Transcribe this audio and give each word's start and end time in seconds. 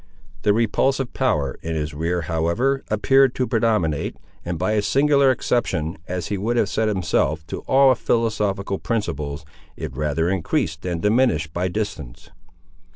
The 0.41 0.51
repulsive 0.51 1.13
power 1.13 1.59
in 1.61 1.75
his 1.75 1.93
rear 1.93 2.21
however 2.21 2.83
appeared 2.89 3.35
to 3.35 3.45
predominate, 3.45 4.17
and 4.43 4.57
by 4.57 4.71
a 4.71 4.81
singular 4.81 5.29
exception, 5.29 5.95
as 6.07 6.29
he 6.29 6.39
would 6.39 6.57
have 6.57 6.69
said 6.69 6.87
himself, 6.87 7.45
to 7.45 7.59
all 7.67 7.93
philosophical 7.93 8.79
principles, 8.79 9.45
it 9.77 9.95
rather 9.95 10.27
increased 10.27 10.81
than 10.81 11.01
diminished 11.01 11.53
by 11.53 11.67
distance. 11.67 12.31